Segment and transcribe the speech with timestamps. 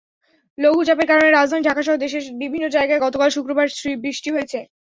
[0.57, 3.67] লঘুচাপের কারণে রাজধানী ঢাকাসহ দেশের বিভিন্ন জায়গায় গতকাল শুক্রবার
[4.03, 4.59] বৃষ্টি হয়েছে।